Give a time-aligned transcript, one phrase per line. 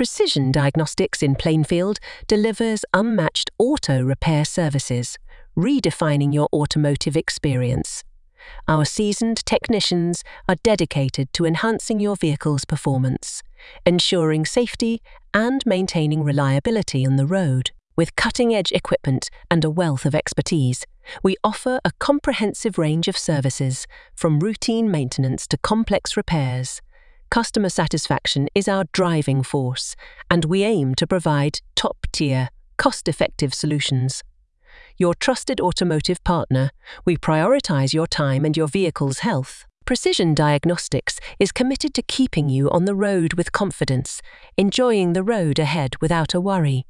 [0.00, 5.18] Precision Diagnostics in Plainfield delivers unmatched auto repair services,
[5.54, 8.02] redefining your automotive experience.
[8.66, 13.42] Our seasoned technicians are dedicated to enhancing your vehicle's performance,
[13.84, 15.02] ensuring safety
[15.34, 17.70] and maintaining reliability on the road.
[17.94, 20.86] With cutting edge equipment and a wealth of expertise,
[21.22, 26.80] we offer a comprehensive range of services, from routine maintenance to complex repairs.
[27.30, 29.94] Customer satisfaction is our driving force,
[30.28, 34.24] and we aim to provide top tier, cost effective solutions.
[34.98, 36.72] Your trusted automotive partner,
[37.04, 39.64] we prioritize your time and your vehicle's health.
[39.84, 44.20] Precision Diagnostics is committed to keeping you on the road with confidence,
[44.56, 46.84] enjoying the road ahead without a worry.